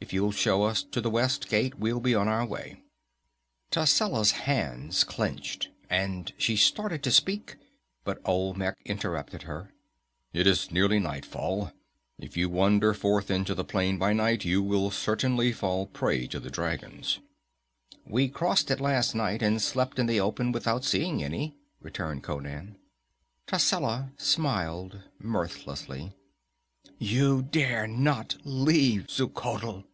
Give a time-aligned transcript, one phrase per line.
[0.00, 2.82] If you'll show us to the west gate, we'll be on our way."
[3.70, 7.56] Tascela's hands clenched, and she started to speak,
[8.04, 9.72] but Olmec interrupted her:
[10.34, 11.72] "It is nearly nightfall.
[12.18, 16.38] If you wander forth into the plain by night, you will certainly fall prey to
[16.38, 17.20] the dragons."
[18.04, 22.76] "We crossed it last night, and slept in the open without seeing any," returned Conan.
[23.46, 26.12] Tascela smiled mirthlessly.
[26.98, 29.84] "You dare not leave Xuchotl!"